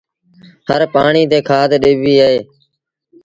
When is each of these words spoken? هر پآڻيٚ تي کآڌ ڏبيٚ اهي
هر 0.67 0.81
پآڻيٚ 0.93 1.29
تي 1.31 1.39
کآڌ 1.49 1.69
ڏبيٚ 1.83 2.21
اهي 2.25 2.39